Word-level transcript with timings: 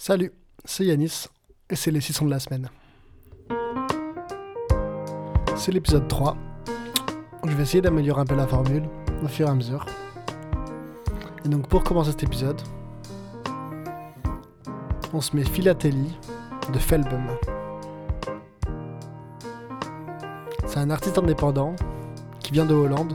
Salut, 0.00 0.32
c'est 0.64 0.84
Yanis 0.84 1.26
et 1.68 1.74
c'est 1.74 1.90
les 1.90 2.00
600 2.00 2.26
de 2.26 2.30
la 2.30 2.38
semaine. 2.38 2.70
C'est 5.56 5.72
l'épisode 5.72 6.06
3. 6.06 6.36
Je 7.44 7.56
vais 7.56 7.64
essayer 7.64 7.80
d'améliorer 7.80 8.20
un 8.20 8.24
peu 8.24 8.36
la 8.36 8.46
formule 8.46 8.84
au 9.24 9.26
fur 9.26 9.48
et 9.48 9.50
à 9.50 9.54
mesure. 9.54 9.84
Et 11.44 11.48
donc 11.48 11.66
pour 11.66 11.82
commencer 11.82 12.12
cet 12.12 12.22
épisode, 12.22 12.62
on 15.12 15.20
se 15.20 15.34
met 15.34 15.42
Philatélie 15.42 16.16
de 16.72 16.78
Felbum. 16.78 17.26
C'est 20.64 20.78
un 20.78 20.90
artiste 20.90 21.18
indépendant 21.18 21.74
qui 22.38 22.52
vient 22.52 22.66
de 22.66 22.74
Hollande. 22.74 23.14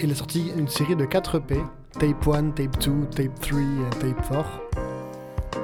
Il 0.00 0.10
a 0.10 0.16
sorti 0.16 0.50
une 0.56 0.66
série 0.66 0.96
de 0.96 1.04
4 1.04 1.36
EP, 1.36 1.62
Tape 1.98 2.28
1, 2.28 2.50
Tape 2.50 2.78
2, 2.78 3.06
Tape 3.10 3.40
3 3.40 3.58
et 3.60 3.90
Tape 3.98 4.28
4. 4.28 4.60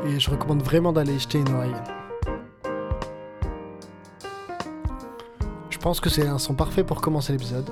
Et 0.09 0.19
je 0.19 0.31
recommande 0.31 0.65
vraiment 0.65 0.93
d'aller 0.93 1.17
jeter 1.17 1.39
une 1.39 1.55
oreille. 1.55 1.71
Je 5.71 5.79
pense 5.79 6.01
que 6.01 6.11
c'est 6.11 6.27
un 6.27 6.39
son 6.39 6.55
parfait 6.55 6.83
pour 6.83 7.01
commencer 7.01 7.33
l'épisode. 7.33 7.71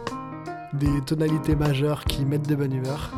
Des 0.75 1.01
tonalités 1.05 1.57
majeures 1.57 2.05
qui 2.05 2.25
mettent 2.25 2.49
de 2.49 2.55
bonne 2.55 2.73
humeur. 2.73 3.11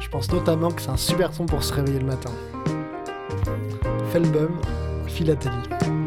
Je 0.00 0.08
pense 0.10 0.30
notamment 0.30 0.70
que 0.70 0.82
c'est 0.82 0.90
un 0.90 0.98
super 0.98 1.32
son 1.32 1.46
pour 1.46 1.64
se 1.64 1.72
réveiller 1.72 2.00
le 2.00 2.06
matin. 2.06 2.30
Felbum, 4.12 4.60
Philatélie. 5.06 6.03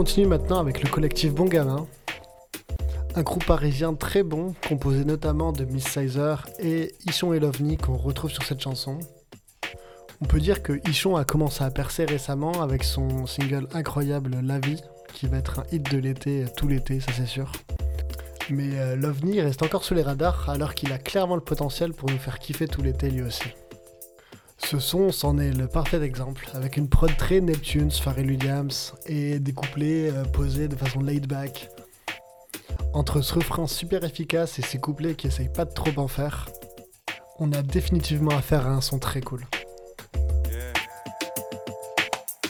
Continue 0.00 0.28
maintenant 0.28 0.60
avec 0.60 0.82
le 0.82 0.88
collectif 0.88 1.34
Bon 1.34 1.44
Gamin, 1.44 1.86
un 3.16 3.22
groupe 3.22 3.44
parisien 3.44 3.92
très 3.92 4.22
bon, 4.22 4.54
composé 4.66 5.04
notamment 5.04 5.52
de 5.52 5.66
Miss 5.66 5.86
Sizer 5.88 6.42
et 6.58 6.94
Ichon 7.06 7.34
et 7.34 7.38
Lovni 7.38 7.76
qu'on 7.76 7.98
retrouve 7.98 8.30
sur 8.30 8.42
cette 8.42 8.62
chanson. 8.62 8.98
On 10.22 10.24
peut 10.24 10.40
dire 10.40 10.62
que 10.62 10.80
Ichon 10.88 11.16
a 11.16 11.24
commencé 11.24 11.62
à 11.64 11.70
percer 11.70 12.06
récemment 12.06 12.62
avec 12.62 12.82
son 12.82 13.26
single 13.26 13.68
incroyable 13.74 14.38
La 14.42 14.58
vie, 14.58 14.80
qui 15.12 15.26
va 15.26 15.36
être 15.36 15.58
un 15.58 15.64
hit 15.70 15.92
de 15.92 15.98
l'été, 15.98 16.46
tout 16.56 16.66
l'été, 16.66 17.00
ça 17.00 17.12
c'est 17.14 17.26
sûr. 17.26 17.52
Mais 18.48 18.78
euh, 18.78 18.96
Lovni 18.96 19.38
reste 19.42 19.62
encore 19.62 19.84
sous 19.84 19.92
les 19.92 20.02
radars 20.02 20.48
alors 20.48 20.74
qu'il 20.74 20.94
a 20.94 20.98
clairement 20.98 21.36
le 21.36 21.42
potentiel 21.42 21.92
pour 21.92 22.08
nous 22.08 22.16
faire 22.16 22.38
kiffer 22.38 22.68
tout 22.68 22.80
l'été 22.80 23.10
lui 23.10 23.20
aussi. 23.20 23.52
Ce 24.70 24.78
son 24.78 25.10
c'en 25.10 25.36
est 25.38 25.50
le 25.50 25.66
parfait 25.66 26.00
exemple, 26.00 26.48
avec 26.54 26.76
une 26.76 26.88
prod 26.88 27.10
très 27.16 27.40
Neptunes, 27.40 27.90
Pharrell 27.90 28.28
Williams, 28.28 28.94
et 29.04 29.40
des 29.40 29.52
couplets 29.52 30.12
euh, 30.12 30.22
posés 30.22 30.68
de 30.68 30.76
façon 30.76 31.00
laid 31.00 31.26
back. 31.26 31.68
Entre 32.92 33.20
ce 33.20 33.34
refrain 33.34 33.66
super 33.66 34.04
efficace 34.04 34.60
et 34.60 34.62
ces 34.62 34.78
couplets 34.78 35.16
qui 35.16 35.26
essayent 35.26 35.52
pas 35.52 35.64
de 35.64 35.74
trop 35.74 35.90
en 35.96 36.06
faire, 36.06 36.48
on 37.40 37.50
a 37.50 37.62
définitivement 37.62 38.30
affaire 38.30 38.64
à 38.68 38.70
un 38.70 38.80
son 38.80 39.00
très 39.00 39.20
cool. 39.20 39.44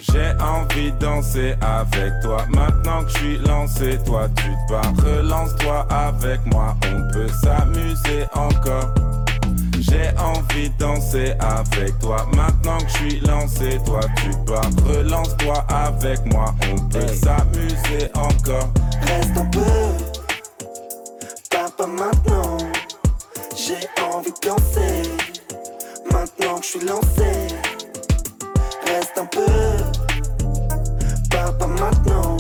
J'ai 0.02 0.32
envie 0.42 0.92
de 0.92 0.98
danser 0.98 1.54
avec 1.62 2.12
toi. 2.22 2.44
Maintenant 2.50 3.02
que 3.02 3.12
je 3.12 3.16
suis 3.16 3.38
lancé, 3.38 3.98
toi 4.04 4.28
tu 4.36 4.44
te 4.44 4.72
bats. 4.72 4.92
Relance-toi 5.02 5.86
avec 5.88 6.44
moi, 6.44 6.76
on 6.84 7.14
peut 7.14 7.28
s'amuser 7.28 8.26
encore. 8.34 8.92
J'ai 9.90 10.08
envie 10.20 10.70
de 10.70 10.78
danser 10.78 11.34
avec 11.40 11.98
toi. 11.98 12.24
Maintenant 12.36 12.78
que 12.78 12.86
je 12.86 12.96
suis 12.96 13.20
lancé, 13.20 13.80
toi 13.84 14.00
tu 14.16 14.30
bats. 14.46 14.60
Relance-toi 14.86 15.64
avec 15.68 16.24
moi, 16.32 16.54
on 16.70 16.76
peut 16.88 17.08
s'amuser 17.08 18.08
encore. 18.14 18.70
Reste 19.02 19.36
un 19.36 19.46
peu, 19.46 19.60
pas 21.50 21.86
maintenant. 21.88 22.58
J'ai 23.56 23.80
envie 24.14 24.30
de 24.30 24.48
danser, 24.48 25.10
maintenant 26.12 26.58
que 26.60 26.64
je 26.64 26.68
suis 26.68 26.86
lancé. 26.86 27.48
Reste 28.86 29.18
un 29.18 29.26
peu, 29.26 29.44
pas 31.30 31.66
maintenant. 31.66 32.36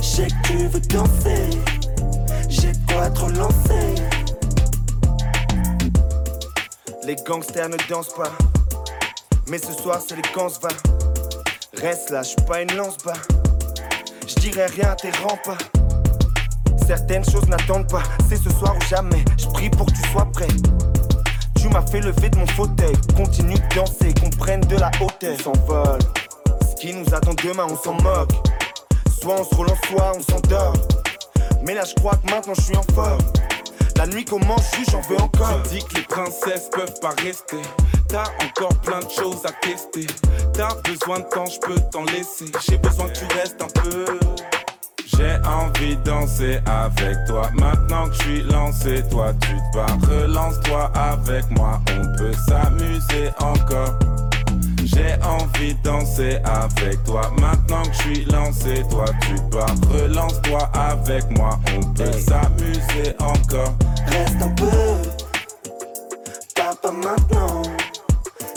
Je 0.00 0.04
sais 0.04 0.26
que 0.26 0.48
tu 0.48 0.66
veux 0.66 0.80
danser, 0.80 1.50
j'ai 2.48 2.72
quoi 2.88 3.08
te 3.10 3.20
relancer. 3.20 3.94
Les 7.08 7.16
gangsters 7.16 7.70
ne 7.70 7.76
dansent 7.88 8.12
pas. 8.12 8.30
Mais 9.48 9.56
ce 9.56 9.72
soir, 9.72 9.98
c'est 10.06 10.14
les 10.14 10.30
cons 10.34 10.48
va. 10.60 10.68
Reste 11.80 12.10
là, 12.10 12.20
je 12.20 12.28
suis 12.28 12.42
pas 12.42 12.60
une 12.60 12.76
lance-bas. 12.76 13.14
Je 14.26 14.34
dirai 14.34 14.66
rien, 14.66 14.94
t'es 15.00 15.10
pas. 15.10 15.56
Certaines 16.86 17.24
choses 17.24 17.48
n'attendent 17.48 17.88
pas. 17.88 18.02
C'est 18.28 18.36
ce 18.36 18.50
soir 18.50 18.76
ou 18.76 18.84
jamais. 18.90 19.24
Je 19.38 19.46
prie 19.46 19.70
pour 19.70 19.86
que 19.86 19.92
tu 19.92 20.06
sois 20.10 20.26
prêt. 20.34 20.48
Tu 21.58 21.70
m'as 21.70 21.80
fait 21.86 22.00
lever 22.00 22.28
de 22.28 22.36
mon 22.36 22.46
fauteuil. 22.48 22.94
Continue 23.16 23.54
de 23.54 23.74
danser, 23.74 24.12
qu'on 24.20 24.28
prenne 24.28 24.60
de 24.60 24.76
la 24.76 24.90
hauteur. 25.00 25.34
On 25.46 25.54
s'envole. 25.54 26.00
Ce 26.60 26.78
qui 26.78 26.92
nous 26.92 27.06
attend 27.14 27.32
demain, 27.42 27.68
on 27.70 27.76
s'en 27.78 27.94
moque. 28.02 28.32
Soit 29.18 29.40
on 29.40 29.44
se 29.44 29.54
relance, 29.54 29.78
soit 29.88 30.12
on 30.14 30.20
s'endort. 30.20 30.74
Mais 31.62 31.72
là, 31.72 31.84
je 31.86 31.94
crois 31.94 32.16
que 32.16 32.30
maintenant, 32.30 32.52
je 32.54 32.60
suis 32.60 32.76
en 32.76 32.82
forme. 32.94 33.22
La 33.98 34.06
nuit 34.06 34.24
commence, 34.24 34.76
juste 34.76 34.92
j'en 34.92 35.00
veux 35.00 35.20
encore. 35.20 35.60
Tu 35.64 35.78
dis 35.78 35.84
que 35.84 35.96
les 35.96 36.02
princesses 36.02 36.70
peuvent 36.70 37.00
pas 37.00 37.14
rester. 37.20 37.56
T'as 38.08 38.26
encore 38.46 38.80
plein 38.80 39.00
de 39.00 39.10
choses 39.10 39.44
à 39.44 39.50
tester. 39.50 40.06
T'as 40.54 40.72
besoin 40.82 41.18
de 41.18 41.24
temps, 41.24 41.46
je 41.46 41.58
peux 41.58 41.80
t'en 41.90 42.04
laisser. 42.04 42.44
J'ai 42.68 42.78
besoin 42.78 43.08
que 43.08 43.18
tu 43.18 43.24
restes 43.34 43.60
un 43.60 43.80
peu. 43.82 44.06
J'ai 45.04 45.34
envie 45.44 45.96
de 45.96 46.02
danser 46.04 46.60
avec 46.66 47.16
toi. 47.26 47.50
Maintenant 47.54 48.06
que 48.08 48.14
je 48.14 48.22
suis 48.22 48.42
lancé, 48.44 49.02
toi 49.10 49.32
tu 49.40 49.56
te 49.56 49.76
bats. 49.76 49.98
Relance-toi 50.08 50.92
avec 50.94 51.50
moi, 51.50 51.80
on 51.90 52.16
peut 52.16 52.34
s'amuser 52.46 53.32
encore. 53.40 53.98
J'ai 54.94 55.14
envie 55.22 55.74
de 55.74 55.82
danser 55.82 56.38
avec 56.44 57.02
toi. 57.04 57.30
Maintenant 57.40 57.82
que 57.82 57.92
je 57.92 57.98
suis 57.98 58.24
lancé, 58.24 58.82
toi 58.90 59.04
tu 59.20 59.34
bats. 59.50 59.66
Relance-toi 59.92 60.70
avec 60.74 61.24
moi, 61.36 61.58
on 61.76 61.80
peut 61.92 62.12
s'amuser 62.12 63.14
encore. 63.20 63.74
Reste 64.06 64.36
un 64.40 64.48
peu, 64.50 64.66
pas 66.82 66.92
maintenant. 66.92 67.62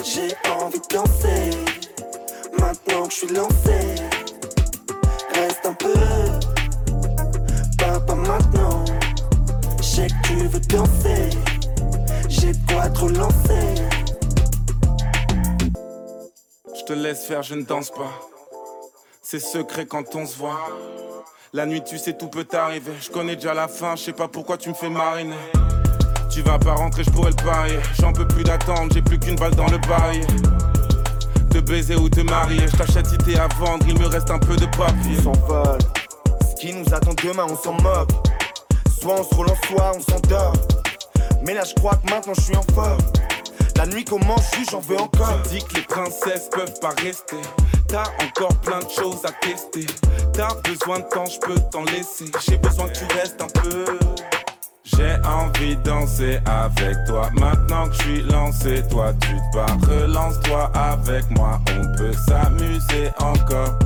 J'ai 0.04 0.34
envie 0.50 0.80
de 0.80 0.96
danser. 0.96 1.50
Maintenant 2.60 3.08
que 3.08 3.12
je 3.12 3.18
suis 3.18 3.34
lancé. 3.34 3.96
Reste 5.34 5.66
un 5.66 5.74
peu. 5.74 5.94
Pas, 7.78 8.16
maintenant. 8.16 8.86
Je 9.78 9.84
sais 9.84 10.08
que 10.08 10.28
tu 10.28 10.36
veux 10.48 10.60
danser. 10.60 11.30
J'ai 12.30 12.52
quoi 12.68 12.90
trop 12.90 13.10
lancer. 13.10 14.01
Je 16.82 16.86
te 16.86 16.94
laisse 16.94 17.28
faire, 17.28 17.44
je 17.44 17.54
ne 17.54 17.62
danse 17.62 17.92
pas. 17.92 18.12
C'est 19.22 19.40
secret 19.40 19.86
quand 19.86 20.16
on 20.16 20.26
se 20.26 20.36
voit. 20.36 20.68
La 21.54 21.68
nuit, 21.68 21.84
tu 21.84 22.00
sais, 22.00 22.14
tout 22.14 22.28
peut 22.28 22.44
t'arriver. 22.44 22.94
Je 23.00 23.12
connais 23.12 23.36
déjà 23.36 23.54
la 23.54 23.68
fin, 23.68 23.96
je 23.96 24.06
sais 24.06 24.14
pas 24.14 24.28
pourquoi 24.28 24.58
tu 24.58 24.70
me 24.70 24.74
fais 24.74 24.90
mariner. 24.90 25.36
Tu 26.32 26.42
vas 26.42 26.58
pas 26.58 26.74
rentrer, 26.74 27.04
je 27.04 27.12
pourrais 27.12 27.30
le 27.30 27.44
parier. 27.44 27.78
J'en 28.00 28.12
peux 28.12 28.28
plus 28.28 28.44
d'attendre, 28.44 28.92
j'ai 28.96 29.04
plus 29.04 29.20
qu'une 29.20 29.36
balle 29.36 29.54
dans 29.54 29.68
le 29.68 29.78
bail. 29.78 30.26
Te 31.52 31.60
baiser 31.60 31.96
ou 31.96 32.10
te 32.10 32.22
marier, 32.22 32.68
je 32.68 32.76
t'achète 32.76 33.06
si 33.06 33.18
t'es 33.20 33.38
à 33.38 33.48
vendre, 33.60 33.86
il 33.88 34.00
me 34.00 34.08
reste 34.08 34.32
un 34.32 34.40
peu 34.40 34.56
de 34.56 34.66
papier. 34.66 35.18
On 35.20 35.36
s'envole. 35.36 35.80
Ce 36.50 36.60
qui 36.60 36.74
nous 36.74 36.92
attend 36.92 37.14
demain, 37.24 37.46
on 37.48 37.58
s'en 37.58 37.74
moque. 37.74 38.10
Soit 39.00 39.20
on 39.20 39.24
se 39.24 39.36
relance, 39.36 39.60
soit 39.68 39.92
on 39.96 40.00
s'endort. 40.00 40.54
Mais 41.46 41.54
là, 41.54 41.64
je 41.64 41.76
crois 41.76 41.94
que 42.04 42.10
maintenant 42.10 42.34
je 42.34 42.42
suis 42.42 42.56
en 42.56 42.64
forme. 42.74 42.98
La 43.78 43.86
nuit 43.86 44.06
commence, 44.06 44.52
j'en 44.70 44.80
veux 44.80 45.00
encore. 45.00 45.42
Tu 45.44 45.58
dis 45.58 45.64
que 45.66 45.76
les 45.76 45.82
princesses 45.82 46.50
peuvent 46.52 46.80
pas 46.80 46.94
rester. 47.02 47.38
T'as 47.88 48.06
encore 48.24 48.56
plein 48.60 48.80
de 48.80 48.90
choses 48.90 49.22
à 49.26 49.32
tester. 49.46 49.86
T'as 50.34 50.54
besoin 50.62 51.00
de 51.00 51.06
temps, 51.06 51.26
je 51.26 51.40
peux 51.40 51.60
t'en 51.72 51.84
laisser. 51.86 52.32
J'ai 52.48 52.58
besoin 52.58 52.88
que 52.88 53.00
tu 53.00 53.06
restes 53.16 53.42
un 53.42 53.60
peu. 53.60 53.86
J'ai 54.84 55.16
envie 55.26 55.76
de 55.76 55.82
danser 55.84 56.40
avec 56.46 56.96
toi. 57.08 57.30
Maintenant 57.34 57.88
que 57.88 57.96
je 57.96 58.02
suis 58.02 58.22
lancé, 58.24 58.84
toi 58.90 59.14
tu 59.22 59.36
te 59.36 59.56
bats. 59.56 59.78
Relance-toi 59.88 60.72
avec 60.74 61.30
moi, 61.32 61.60
on 61.72 61.98
peut 61.98 62.14
s'amuser 62.28 63.10
encore. 63.20 63.81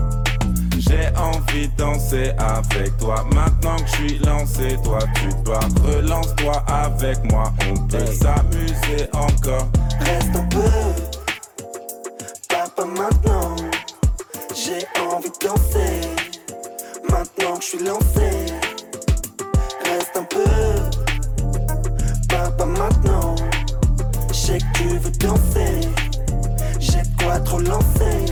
J'ai 0.87 1.09
envie 1.17 1.67
de 1.67 1.75
danser 1.77 2.31
avec 2.37 2.95
toi. 2.97 3.25
Maintenant 3.33 3.77
que 3.77 3.87
je 3.87 3.95
suis 3.95 4.19
lancé, 4.19 4.77
toi 4.83 4.99
tu 5.15 5.29
bats. 5.43 5.59
Relance-toi 5.83 6.63
avec 6.67 7.23
moi, 7.31 7.51
on 7.69 7.87
peut 7.87 8.05
s'amuser 8.05 9.09
encore. 9.13 9.67
Reste 9.99 10.35
un 10.35 10.45
peu. 10.45 10.59
Pas, 12.49 12.85
maintenant. 12.85 13.55
J'ai 14.53 14.85
envie 15.01 15.29
de 15.29 15.47
danser. 15.47 16.01
Maintenant 17.09 17.55
que 17.57 17.61
je 17.61 17.67
suis 17.67 17.83
lancé. 17.83 18.45
Reste 19.85 20.17
un 20.17 20.23
peu. 20.23 20.43
Pas, 22.29 22.65
maintenant. 22.65 23.35
Je 24.29 24.33
sais 24.33 24.57
que 24.57 24.77
tu 24.77 24.87
veux 24.97 25.11
danser. 25.11 25.81
J'ai 26.79 27.03
quoi 27.17 27.39
trop 27.39 27.59
lancer. 27.59 28.25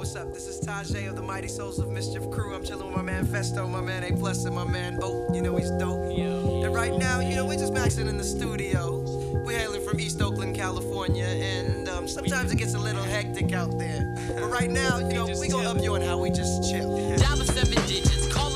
What's 0.00 0.16
up? 0.16 0.32
This 0.32 0.48
is 0.48 0.58
Tajay 0.66 1.10
of 1.10 1.14
the 1.14 1.20
Mighty 1.20 1.46
Souls 1.46 1.78
of 1.78 1.90
Mischief 1.90 2.30
crew. 2.30 2.54
I'm 2.54 2.64
chilling 2.64 2.86
with 2.86 2.96
my 2.96 3.02
man 3.02 3.26
Festo, 3.26 3.68
my 3.68 3.82
man 3.82 4.02
A 4.02 4.16
Plus, 4.16 4.46
and 4.46 4.54
my 4.54 4.64
man 4.64 4.98
Oak. 5.02 5.34
You 5.34 5.42
know 5.42 5.54
he's 5.58 5.70
dope. 5.72 6.00
And 6.10 6.74
right 6.74 6.96
now, 6.96 7.20
you 7.20 7.36
know, 7.36 7.44
we're 7.44 7.58
just 7.58 7.74
maxing 7.74 8.08
in 8.08 8.16
the 8.16 8.24
studio. 8.24 9.04
We're 9.44 9.58
hailing 9.58 9.86
from 9.86 10.00
East 10.00 10.22
Oakland, 10.22 10.56
California, 10.56 11.26
and 11.26 11.86
um, 11.90 12.08
sometimes 12.08 12.50
it 12.50 12.56
gets 12.56 12.72
a 12.72 12.78
little 12.78 13.02
hectic 13.02 13.52
out 13.52 13.78
there. 13.78 14.14
But 14.28 14.50
right 14.50 14.70
now, 14.70 15.00
you 15.00 15.12
know, 15.12 15.38
we 15.38 15.48
gonna 15.48 15.68
up 15.68 15.82
you 15.82 15.94
on 15.94 16.00
how 16.00 16.16
we 16.16 16.30
just 16.30 16.70
chill. 16.70 16.88
Dollar 17.18 17.44
seven 17.44 17.86
digits, 17.86 18.26
call 18.32 18.49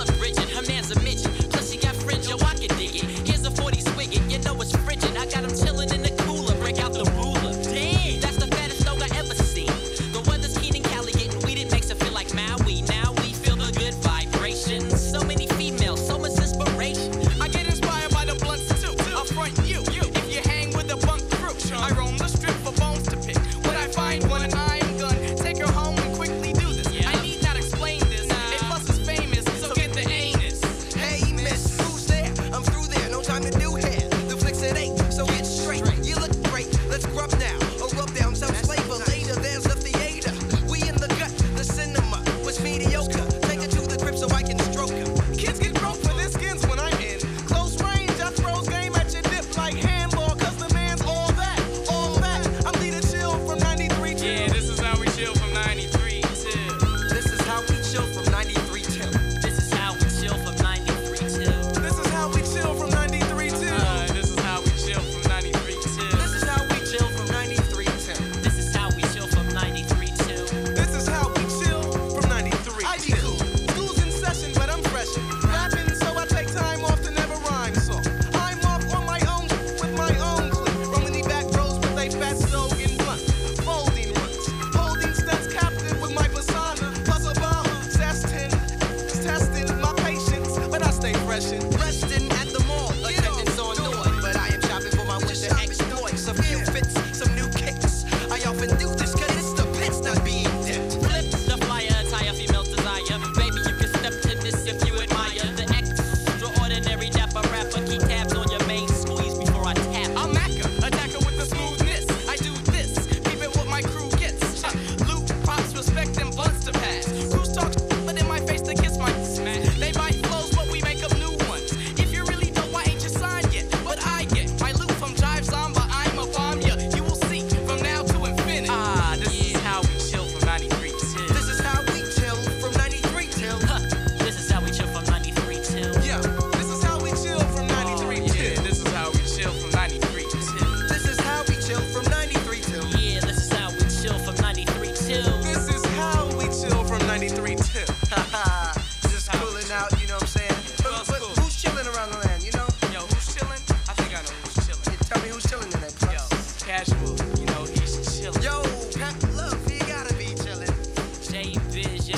Yeah. 116.75 117.24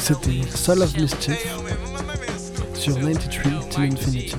C'était 0.06 0.48
Soul 0.56 0.82
of. 0.82 0.96
Mischief 0.96 1.58
sur 2.74 2.94
93 2.94 3.50
Yo, 3.50 3.58
Till 3.68 3.80
Mike 3.80 3.92
Infinity. 3.92 4.36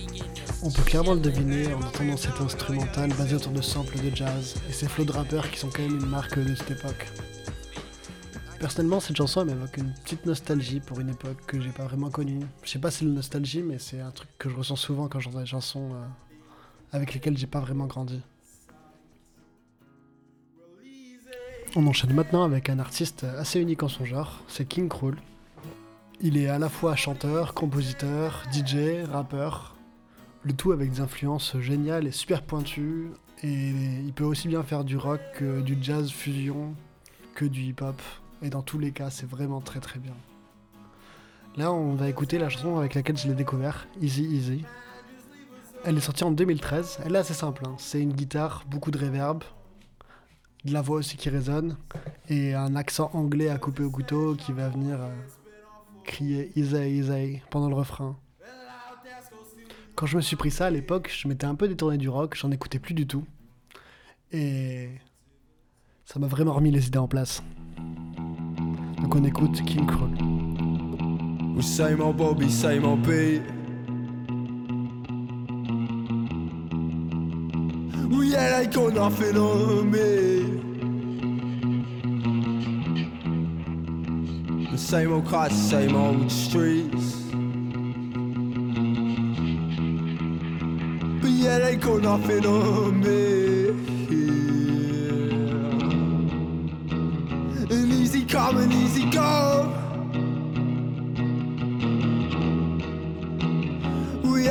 On 0.63 0.71
peut 0.71 0.81
clairement 0.81 1.13
le 1.13 1.19
deviner 1.19 1.71
en 1.75 1.81
entendant 1.81 2.17
cet 2.17 2.41
instrumental 2.41 3.13
basé 3.13 3.35
autour 3.35 3.51
de 3.51 3.61
samples 3.61 3.99
de 3.99 4.15
jazz 4.15 4.55
et 4.67 4.73
ces 4.73 4.87
flots 4.87 5.05
de 5.05 5.11
rappeurs 5.11 5.47
qui 5.51 5.59
sont 5.59 5.69
quand 5.69 5.83
même 5.83 5.99
une 5.99 6.07
marque 6.07 6.39
de 6.39 6.55
cette 6.55 6.71
époque. 6.71 7.05
Personnellement, 8.59 8.99
cette 8.99 9.17
chanson 9.17 9.45
m'évoque 9.45 9.77
une 9.77 9.93
petite 9.93 10.25
nostalgie 10.25 10.79
pour 10.79 10.99
une 10.99 11.09
époque 11.09 11.45
que 11.45 11.61
j'ai 11.61 11.69
pas 11.69 11.85
vraiment 11.85 12.09
connue. 12.09 12.39
Je 12.63 12.69
sais 12.71 12.79
pas 12.79 12.89
si 12.89 12.97
c'est 12.97 13.05
une 13.05 13.13
nostalgie, 13.13 13.61
mais 13.61 13.77
c'est 13.77 14.01
un 14.01 14.09
truc 14.09 14.29
que 14.39 14.49
je 14.49 14.55
ressens 14.55 14.77
souvent 14.77 15.07
quand 15.07 15.19
j'entends 15.19 15.41
des 15.41 15.45
chansons 15.45 15.91
euh, 15.93 16.03
avec 16.93 17.13
lesquelles 17.13 17.37
j'ai 17.37 17.45
pas 17.45 17.59
vraiment 17.59 17.85
grandi. 17.85 18.23
On 21.73 21.87
enchaîne 21.87 22.13
maintenant 22.13 22.43
avec 22.43 22.69
un 22.69 22.79
artiste 22.79 23.23
assez 23.23 23.61
unique 23.61 23.81
en 23.81 23.87
son 23.87 24.03
genre, 24.03 24.41
c'est 24.49 24.65
King 24.65 24.89
Krul. 24.89 25.15
Il 26.19 26.35
est 26.35 26.49
à 26.49 26.59
la 26.59 26.67
fois 26.67 26.97
chanteur, 26.97 27.53
compositeur, 27.53 28.43
DJ, 28.51 29.07
rappeur, 29.09 29.77
le 30.43 30.51
tout 30.51 30.73
avec 30.73 30.91
des 30.91 30.99
influences 30.99 31.57
géniales 31.59 32.07
et 32.07 32.11
super 32.11 32.41
pointues, 32.41 33.11
et 33.41 33.69
il 33.69 34.11
peut 34.11 34.25
aussi 34.25 34.49
bien 34.49 34.63
faire 34.63 34.83
du 34.83 34.97
rock 34.97 35.41
du 35.63 35.77
jazz 35.81 36.11
fusion, 36.11 36.75
que 37.35 37.45
du 37.45 37.61
hip-hop, 37.61 38.01
et 38.41 38.49
dans 38.49 38.63
tous 38.63 38.77
les 38.77 38.91
cas 38.91 39.09
c'est 39.09 39.27
vraiment 39.27 39.61
très 39.61 39.79
très 39.79 39.99
bien. 39.99 40.15
Là 41.55 41.71
on 41.71 41.95
va 41.95 42.09
écouter 42.09 42.37
la 42.37 42.49
chanson 42.49 42.79
avec 42.79 42.95
laquelle 42.95 43.17
je 43.17 43.29
l'ai 43.29 43.33
découvert, 43.33 43.87
Easy 44.01 44.25
Easy. 44.25 44.65
Elle 45.85 45.97
est 45.97 46.01
sortie 46.01 46.25
en 46.25 46.31
2013, 46.31 46.99
elle 47.05 47.15
est 47.15 47.19
assez 47.19 47.33
simple, 47.33 47.63
hein. 47.65 47.75
c'est 47.77 48.01
une 48.01 48.11
guitare, 48.11 48.65
beaucoup 48.67 48.91
de 48.91 48.99
reverb, 48.99 49.45
de 50.65 50.73
la 50.73 50.81
voix 50.81 50.97
aussi 50.97 51.17
qui 51.17 51.29
résonne 51.29 51.77
et 52.29 52.53
un 52.53 52.75
accent 52.75 53.09
anglais 53.13 53.49
à 53.49 53.57
couper 53.57 53.83
au 53.83 53.91
couteau 53.91 54.35
qui 54.35 54.51
va 54.51 54.69
venir 54.69 55.01
euh, 55.01 55.09
crier 56.03 56.51
Easy 56.55 56.75
Easy 56.75 57.41
pendant 57.49 57.69
le 57.69 57.75
refrain. 57.75 58.15
Quand 59.95 60.05
je 60.05 60.17
me 60.17 60.21
suis 60.21 60.35
pris 60.35 60.51
ça 60.51 60.67
à 60.67 60.69
l'époque, 60.69 61.11
je 61.13 61.27
m'étais 61.27 61.45
un 61.45 61.55
peu 61.55 61.67
détourné 61.67 61.97
du 61.97 62.09
rock, 62.09 62.35
j'en 62.35 62.51
écoutais 62.51 62.79
plus 62.79 62.93
du 62.93 63.05
tout. 63.05 63.25
Et 64.31 64.89
ça 66.05 66.19
m'a 66.19 66.27
vraiment 66.27 66.53
remis 66.53 66.71
les 66.71 66.87
idées 66.87 66.99
en 66.99 67.07
place. 67.07 67.43
Donc 69.01 69.15
on 69.15 69.23
écoute 69.23 69.61
King 69.63 69.89
old 69.89 70.17
Bobby, 72.15 72.49
ain't 78.41 78.55
ain't 78.55 78.73
got 78.73 78.93
nothing 78.93 79.37
on 79.37 79.91
me. 79.91 80.59
The 84.71 84.77
same 84.77 85.13
old 85.13 85.27
cars, 85.27 85.53
same 85.53 85.95
old 85.95 86.31
streets. 86.31 87.21
But 91.21 91.31
yeah, 91.31 91.59
they 91.59 91.75
got 91.75 92.01
nothing 92.01 92.45
on 92.45 92.99
me. 92.99 93.71
Yeah. 97.59 97.75
And 97.75 97.91
easy 97.93 98.25
come 98.25 98.57
and 98.57 98.73
easy 98.73 99.09
go. 99.09 99.77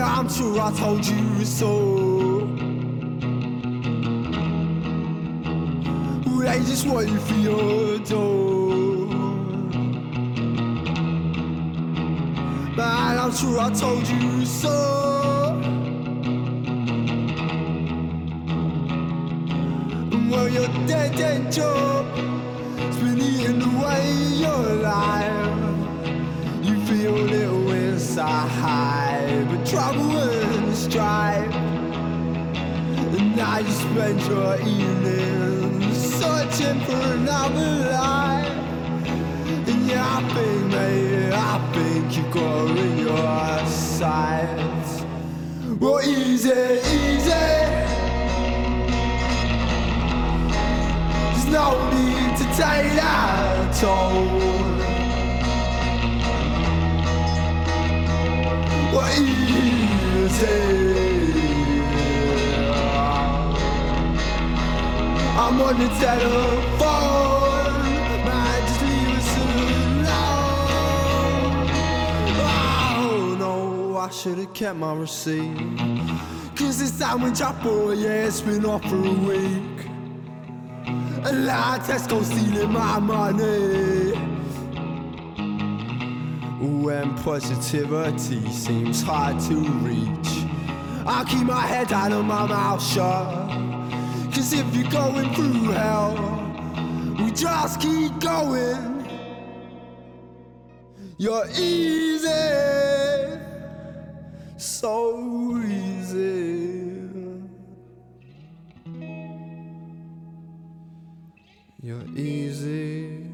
Yeah, 0.00 0.18
I'm 0.18 0.28
sure 0.30 0.59
I 0.59 0.73
told 0.73 1.04
you 1.04 1.44
so. 1.44 2.10
Just 6.64 6.87
waiting 6.87 7.19
for 7.19 7.35
your 7.35 7.99
door. 8.00 9.07
Man, 12.76 13.19
I'm 13.19 13.33
sure 13.33 13.59
I 13.59 13.71
told 13.71 14.07
you 14.07 14.45
so. 14.45 14.76
Well, 20.31 20.49
your 20.49 20.69
dead, 20.87 21.17
dead 21.17 21.52
job 21.52 22.07
has 22.79 22.97
been 22.99 23.21
eating 23.21 23.62
away 23.62 24.12
your 24.45 24.76
life. 24.76 25.57
You 26.62 26.81
feel 26.87 27.12
little 27.12 27.71
inside, 27.73 29.47
but 29.50 29.67
trouble 29.67 30.19
and 30.19 30.76
strife. 30.76 31.55
And 33.17 33.37
now 33.37 33.59
you 33.59 33.71
spend 33.71 34.21
your 34.23 34.57
evenings 34.61 35.39
searching 36.61 36.81
for 36.81 37.14
another 37.14 37.90
life. 37.90 38.49
And 39.69 39.87
you're 39.88 40.31
think 41.73 42.17
you've 42.17 42.25
keep 42.25 42.31
growing 42.31 42.99
your 42.99 43.67
sights. 43.67 45.05
Well, 45.79 46.00
easy, 46.02 46.50
easy. 46.50 47.31
no 51.50 51.90
need 51.90 52.37
to 52.37 52.45
take 52.45 52.93
that 52.95 53.75
toll. 53.81 54.26
What 58.95 59.19
is 59.19 60.43
it? 60.43 61.29
I'm 65.38 65.60
on 65.60 65.78
the 65.78 65.88
telephone. 66.00 66.80
Man, 68.25 68.62
just 68.66 68.82
leave 68.82 69.18
us 69.18 69.37
alone. 69.37 70.10
Oh 72.99 73.37
no, 73.38 73.96
I 73.96 74.10
should 74.10 74.38
have 74.38 74.52
kept 74.52 74.78
my 74.78 74.94
receipt. 74.94 75.56
Cause 76.56 76.78
this 76.78 76.99
time 76.99 77.22
when 77.22 77.32
drop 77.32 77.62
boy, 77.62 77.92
yeah, 77.92 78.26
it's 78.26 78.40
been 78.40 78.64
off 78.66 78.82
for 78.82 78.96
a 78.96 79.12
week. 79.12 79.87
A 81.25 81.32
lot 81.32 81.80
of 81.80 81.87
Tesco 81.87 82.22
stealing 82.25 82.72
my 82.72 82.99
money. 82.99 84.12
When 86.60 87.14
positivity 87.16 88.50
seems 88.50 89.02
hard 89.02 89.38
to 89.49 89.54
reach, 89.54 90.44
I'll 91.06 91.25
keep 91.25 91.46
my 91.46 91.66
head 91.66 91.88
down 91.88 92.12
and 92.12 92.26
my 92.26 92.46
mouth 92.46 92.82
shut. 92.82 93.70
Cause 94.40 94.54
if 94.54 94.75
you're 94.75 94.90
going 94.90 95.35
through 95.35 95.64
hell, 95.73 96.14
we 97.18 97.30
just 97.30 97.78
keep 97.78 98.18
going. 98.20 99.06
You're 101.18 101.47
easy, 101.50 103.38
so 104.56 105.61
easy. 105.62 107.02
You're 111.82 112.09
easy. 112.16 113.26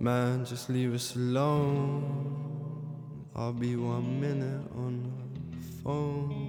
Man, 0.00 0.46
just 0.46 0.70
leave 0.70 0.94
us 0.94 1.14
alone. 1.16 2.24
I'll 3.36 3.52
be 3.52 3.76
one 3.76 4.18
minute 4.18 4.64
on 4.74 5.12
the 5.50 5.82
phone. 5.82 6.47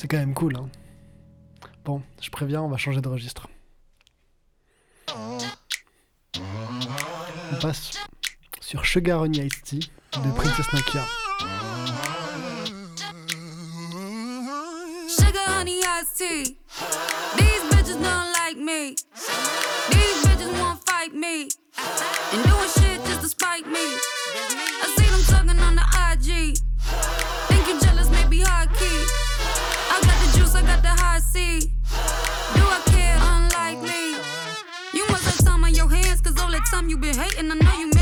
C'est 0.00 0.06
quand 0.06 0.18
même 0.18 0.32
cool, 0.32 0.54
hein. 0.54 0.68
Bon, 1.84 2.00
je 2.22 2.30
préviens, 2.30 2.62
on 2.62 2.68
va 2.68 2.76
changer 2.76 3.00
de 3.00 3.08
registre. 3.08 3.48
On 5.12 5.40
passe 7.60 7.98
sur 8.60 8.84
Sugar 8.84 9.22
Honey 9.22 9.38
Iced 9.38 9.74
de 9.74 10.30
Princess 10.36 10.72
Nokia. 10.72 11.04
Sugar, 15.08 15.58
honey, 15.58 15.80
iced. 15.82 16.54
These 17.36 17.64
bitches 17.72 17.98
don't 18.00 18.32
like 18.46 18.56
me. 18.56 18.94
These 19.90 20.22
bitches 20.22 20.52
won't 20.60 20.80
fight 20.88 21.12
me. 21.12 21.48
And 22.32 22.44
doing 22.44 22.70
time 36.70 36.88
you 36.88 36.98
been 36.98 37.14
hating. 37.14 37.50
I 37.50 37.54
know 37.54 37.78
you 37.78 37.97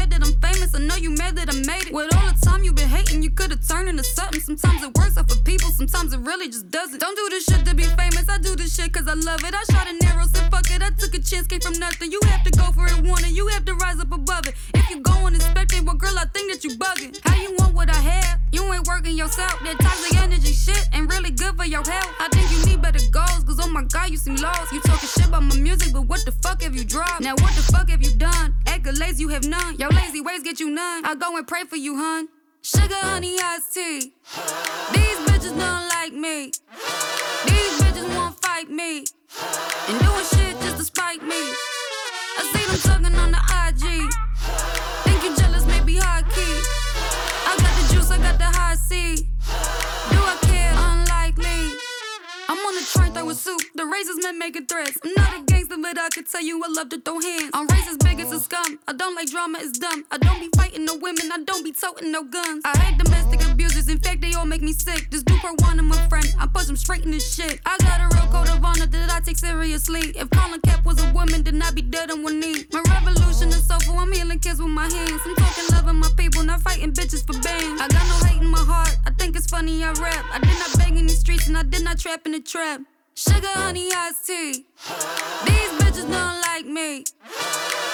famous, 0.67 0.81
I 0.81 0.87
know 0.87 1.01
you 1.01 1.11
mad 1.11 1.37
that 1.37 1.49
I 1.51 1.59
made 1.67 1.89
it. 1.89 1.93
With 1.93 2.15
all 2.15 2.33
the 2.33 2.47
time 2.47 2.65
you 2.65 2.73
been 2.73 2.89
hating, 2.89 3.23
you 3.23 3.31
could've 3.31 3.67
turned 3.67 3.89
into 3.89 4.05
something. 4.05 4.41
Sometimes 4.41 4.83
it 4.83 4.95
works 4.97 5.17
out 5.17 5.29
for 5.31 5.39
people, 5.43 5.71
sometimes 5.71 6.13
it 6.13 6.21
really 6.21 6.49
just 6.49 6.71
doesn't. 6.71 6.99
Don't 6.99 7.17
do 7.17 7.29
this 7.31 7.45
shit 7.45 7.65
to 7.67 7.75
be 7.75 7.85
famous, 7.85 8.29
I 8.29 8.39
do 8.39 8.57
this 8.57 8.75
shit 8.75 8.93
cause 8.93 9.09
I 9.09 9.15
love 9.15 9.43
it. 9.45 9.55
I 9.55 9.63
shot 9.73 9.89
an 9.89 9.99
arrow, 10.05 10.25
said 10.33 10.51
fuck 10.51 10.71
it, 10.71 10.83
I 10.83 10.91
took 10.91 11.15
a 11.15 11.21
chance, 11.21 11.47
came 11.47 11.61
from 11.61 11.79
nothing. 11.79 12.11
You 12.13 12.21
have 12.27 12.45
to 12.45 12.51
go 12.51 12.73
for 12.73 12.87
it, 12.87 12.99
want 13.03 13.27
it, 13.27 13.33
you 13.33 13.47
have 13.49 13.65
to 13.67 13.75
rise 13.75 14.01
up 14.01 14.13
above 14.13 14.47
it. 14.47 14.55
If 14.75 14.91
you 14.91 15.01
go 15.01 15.27
and 15.27 15.37
expect 15.37 15.73
it, 15.75 15.85
well, 15.85 15.97
girl, 15.97 16.19
I 16.19 16.27
think 16.27 16.53
that 16.53 16.65
you 16.65 16.77
bugging. 16.77 17.19
How 17.25 17.37
you 17.41 17.55
want 17.59 17.75
what 17.75 17.91
I 17.91 18.01
have? 18.01 18.41
You 18.53 18.63
ain't 18.73 18.87
working 18.87 19.17
yourself. 19.17 19.59
That 19.65 19.79
toxic 19.81 20.17
energy 20.23 20.53
shit 20.53 20.89
ain't 20.95 21.13
really 21.13 21.31
good 21.31 21.57
for 21.57 21.65
your 21.65 21.83
health. 21.83 22.15
I 22.21 22.29
think 22.33 22.51
you 22.51 22.65
need 22.67 22.81
better 22.81 23.05
goals, 23.11 23.45
cause 23.45 23.61
oh 23.63 23.69
my 23.69 23.83
god, 23.85 24.11
you 24.11 24.17
seem 24.17 24.37
lost. 24.37 24.73
You 24.73 24.81
talking 24.81 25.09
shit 25.09 25.27
about 25.27 25.43
my 25.43 25.57
music, 25.57 25.93
but 25.93 26.03
what 26.03 26.25
the 26.25 26.33
fuck 26.33 26.63
have 26.63 26.75
you 26.75 26.85
dropped? 26.85 27.21
Now 27.21 27.33
what 27.33 27.55
the 27.55 27.63
fuck 27.73 27.91
have 27.91 28.03
you 28.03 28.13
done? 28.17 28.55
Accolades 28.65 29.19
you 29.19 29.29
have 29.29 29.45
none. 29.45 29.77
Your 29.77 29.91
lazy 29.91 30.21
ways 30.21 30.43
get 30.43 30.56
you 30.61 30.71
none. 30.71 31.05
I 31.05 31.15
go 31.15 31.37
and 31.37 31.47
pray 31.47 31.65
for 31.65 31.77
you, 31.77 31.97
hun. 31.97 32.29
Sugar, 32.63 32.95
honey, 32.95 33.37
iced 33.43 33.75
tea. 33.75 34.13
These 34.93 35.19
bitches 35.27 35.57
don't 35.59 35.89
like 35.89 36.13
me. 36.13 36.51
These 37.47 37.75
bitches 37.81 38.09
won't 38.15 38.41
fight 38.41 38.71
me. 38.71 39.05
And 39.89 39.99
doing 40.01 40.25
shit 40.25 40.61
just 40.61 40.77
to 40.79 40.85
spite 40.85 41.23
me. 41.23 41.37
I 42.39 42.43
see 42.53 42.65
them 42.67 42.79
talking 42.79 43.19
on 43.19 43.31
the 43.33 43.43
IG. 43.67 44.11
Think 45.05 45.25
you 45.25 45.37
jealous, 45.37 45.67
maybe 45.67 45.97
high 45.97 46.23
key. 46.23 46.57
I 47.47 47.57
got 47.59 47.73
the 47.81 47.95
juice, 47.95 48.11
I 48.11 48.19
got 48.19 48.39
the 48.39 48.45
high 48.45 48.77
C. 48.77 49.17
Do 49.17 50.19
I 50.19 50.37
care? 50.43 50.73
Unlikely. 50.75 51.79
I'm 52.49 52.59
on 52.59 52.75
the 52.75 52.87
train 52.93 53.13
throwing 53.13 53.35
soup. 53.37 53.61
The 53.75 53.85
razors 53.85 54.19
men 54.23 54.39
making 54.39 54.67
threats. 54.67 54.99
I'm 55.05 55.13
not 55.17 55.41
a 55.41 55.46
but 55.87 56.02
I 56.02 56.09
could 56.09 56.26
tell 56.28 56.43
you 56.43 56.61
I 56.64 56.69
love 56.69 56.88
to 56.88 57.00
throw 57.00 57.21
hands. 57.21 57.50
I'm 57.55 57.69
racist, 57.69 58.02
big 58.02 58.19
as 58.19 58.33
a 58.33 58.40
scum. 58.40 58.78
I 58.88 58.93
don't 58.93 59.14
like 59.14 59.31
drama, 59.31 59.59
it's 59.61 59.78
dumb. 59.78 60.05
I 60.11 60.19
don't 60.19 60.40
be 60.40 60.49
fighting 60.57 60.85
no 60.85 60.97
women, 60.97 61.31
I 61.31 61.38
don't 61.45 61.62
be 61.62 61.71
toting 61.71 62.11
no 62.11 62.25
guns. 62.25 62.62
I 62.64 62.76
hate 62.78 62.99
domestic 62.99 63.40
abusers, 63.49 63.88
in 63.88 63.99
fact, 64.00 64.21
they 64.21 64.33
all 64.35 64.47
make 64.47 64.62
me 64.62 64.73
sick. 64.73 65.09
This 65.11 65.23
do 65.23 65.38
per 65.38 65.52
one, 65.66 65.78
I'm 65.78 65.93
a 65.93 66.09
friend. 66.09 66.26
I 66.40 66.49
push 66.49 66.66
them 66.66 66.76
straight 66.76 67.05
in 67.05 67.12
this 67.12 67.35
shit. 67.35 67.61
I 67.64 67.76
got 67.78 68.00
a 68.00 68.16
real 68.16 68.26
code 68.33 68.49
of 68.49 68.64
honor 68.64 68.87
that 68.87 69.12
I 69.12 69.21
take 69.21 69.38
seriously. 69.38 70.00
If 70.16 70.28
Colin 70.31 70.61
Cap 70.62 70.85
was 70.85 71.00
a 71.00 71.12
woman, 71.12 71.45
then 71.45 71.62
I'd 71.62 71.76
be 71.76 71.83
dead 71.83 72.11
on 72.11 72.25
one 72.25 72.40
knee. 72.40 72.64
My 72.73 72.83
revolution 72.88 73.49
is 73.50 73.64
soulful, 73.64 73.97
I'm 73.97 74.12
healing 74.12 74.40
kids 74.40 74.61
with 74.61 74.73
my 74.73 74.88
hands. 74.90 75.21
I'm 75.25 75.37
talking 75.37 75.64
love 75.71 75.95
my 75.95 76.11
people, 76.16 76.43
not 76.43 76.62
fighting 76.62 76.93
bitches 76.93 77.25
for 77.25 77.38
bands. 77.40 77.81
I 77.81 77.87
got 77.87 78.05
no 78.11 78.26
hate 78.26 78.43
in 78.43 78.49
my 78.49 78.59
heart, 78.59 78.97
I 79.07 79.11
think 79.11 79.37
it's 79.37 79.47
funny 79.47 79.85
I 79.85 79.93
rap. 79.93 80.25
I 80.33 80.40
did 80.40 80.59
not 80.59 80.78
bang 80.78 80.97
in 80.99 81.07
the 81.07 81.12
streets 81.12 81.47
and 81.47 81.57
I 81.57 81.62
did 81.62 81.85
not 81.85 81.99
trap 82.00 82.26
in 82.26 82.33
the 82.33 82.40
trap. 82.40 82.81
Sugar, 83.19 83.49
honey, 83.55 83.89
iced 83.95 84.27
tea. 84.27 84.67
These 85.47 85.73
bitches 85.81 86.07
don't 86.13 86.39
like 86.43 86.67
me. 86.67 87.03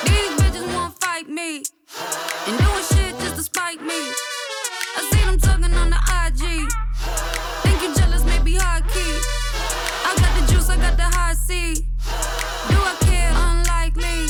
These 0.04 0.32
bitches 0.40 0.66
won't 0.74 0.98
fight 1.00 1.28
me. 1.28 1.62
And 2.48 2.58
doing 2.58 2.84
shit 2.90 3.16
just 3.20 3.36
to 3.36 3.42
spite 3.44 3.80
me. 3.80 4.00
I 4.96 5.08
see 5.12 5.24
them 5.24 5.38
talking 5.38 5.72
on 5.74 5.90
the 5.90 6.00
IG. 6.26 6.66
Think 7.62 7.82
you 7.82 7.94
jealous, 7.94 8.24
maybe 8.24 8.56
high 8.56 8.80
key. 8.80 9.14
I 10.08 10.12
got 10.18 10.40
the 10.40 10.52
juice, 10.52 10.68
I 10.68 10.76
got 10.76 10.96
the 10.96 11.04
high 11.04 11.34
C. 11.34 11.86
Do 12.68 12.78
I 12.82 12.96
care? 13.06 13.32
Unlikely. 13.32 14.26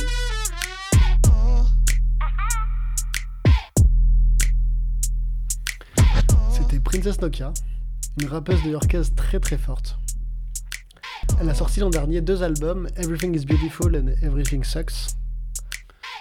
C'était 6.52 6.80
Princess 6.80 7.18
Nokia, 7.22 7.54
une 8.20 8.28
rappeuse 8.28 8.62
new-yorkaise 8.62 9.14
très 9.14 9.40
très 9.40 9.56
forte. 9.56 9.96
Elle 11.42 11.50
a 11.50 11.54
sorti 11.54 11.80
l'an 11.80 11.90
dernier 11.90 12.20
deux 12.20 12.44
albums, 12.44 12.86
Everything 12.96 13.34
is 13.34 13.44
Beautiful 13.44 13.96
and 13.96 14.14
Everything 14.24 14.62
Sucks. 14.62 15.16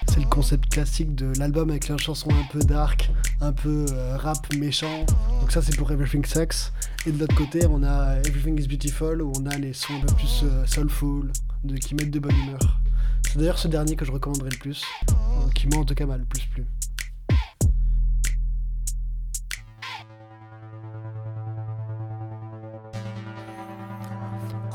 C'est 0.07 0.19
le 0.19 0.25
concept 0.25 0.67
classique 0.71 1.13
de 1.13 1.31
l'album 1.37 1.69
avec 1.69 1.89
une 1.89 1.99
chanson 1.99 2.29
un 2.31 2.51
peu 2.51 2.57
dark, 2.57 3.11
un 3.39 3.53
peu 3.53 3.85
euh, 3.91 4.17
rap 4.17 4.51
méchant. 4.55 5.05
Donc 5.39 5.51
ça 5.51 5.61
c'est 5.61 5.77
pour 5.77 5.91
Everything 5.91 6.25
Sucks. 6.25 6.71
Et 7.05 7.11
de 7.11 7.19
l'autre 7.19 7.35
côté 7.35 7.67
on 7.69 7.83
a 7.83 8.15
Everything 8.25 8.59
is 8.59 8.67
Beautiful 8.67 9.21
où 9.21 9.31
on 9.39 9.45
a 9.45 9.59
les 9.59 9.73
sons 9.73 9.93
un 9.93 10.07
peu 10.07 10.15
plus 10.15 10.41
euh, 10.43 10.65
soulful, 10.65 11.31
qui 11.81 11.93
mettent 11.93 12.09
de 12.09 12.19
bonne 12.19 12.35
humeur. 12.43 12.79
C'est 13.29 13.37
d'ailleurs 13.37 13.59
ce 13.59 13.67
dernier 13.67 13.95
que 13.95 14.05
je 14.05 14.11
recommanderais 14.11 14.49
le 14.49 14.57
plus, 14.57 14.83
euh, 15.11 15.51
qui 15.53 15.67
m'a 15.67 15.77
en 15.77 15.85
tout 15.85 15.93
cas 15.93 16.07
mal 16.07 16.25
plus 16.25 16.47
plu. 16.47 16.65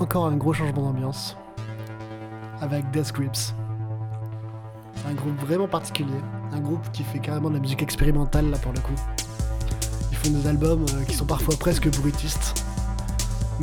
Encore 0.06 0.26
un 0.26 0.36
gros 0.36 0.52
changement 0.52 0.82
d'ambiance 0.82 1.36
avec 2.60 2.88
Death 2.92 3.12
Grips. 3.12 3.52
Un 5.04 5.14
groupe 5.14 5.36
vraiment 5.40 5.66
particulier, 5.66 6.20
un 6.52 6.60
groupe 6.60 6.92
qui 6.92 7.02
fait 7.02 7.18
carrément 7.18 7.48
de 7.48 7.54
la 7.54 7.60
musique 7.60 7.82
expérimentale 7.82 8.48
là 8.48 8.56
pour 8.58 8.72
le 8.72 8.78
coup. 8.78 8.94
Ils 10.12 10.16
font 10.16 10.30
des 10.30 10.46
albums 10.46 10.86
euh, 10.94 11.02
qui 11.06 11.16
sont 11.16 11.24
parfois 11.24 11.56
presque 11.58 11.90
bruitistes, 11.90 12.62